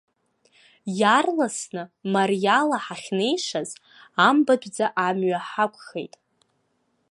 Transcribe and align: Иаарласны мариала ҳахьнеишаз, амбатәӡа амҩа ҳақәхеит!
Иаарласны 0.99 1.83
мариала 2.13 2.77
ҳахьнеишаз, 2.85 3.69
амбатәӡа 4.27 4.87
амҩа 5.05 5.39
ҳақәхеит! 5.49 6.13